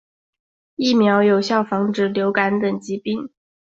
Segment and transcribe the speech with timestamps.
[0.77, 3.29] 疫苗有效防止流感等疾病。